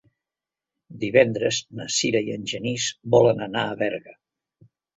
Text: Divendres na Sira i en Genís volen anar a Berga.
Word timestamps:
Divendres 1.03 1.59
na 1.81 1.87
Sira 1.97 2.23
i 2.31 2.35
en 2.37 2.49
Genís 2.55 2.89
volen 3.19 3.47
anar 3.51 3.69
a 3.69 3.79
Berga. 3.87 4.21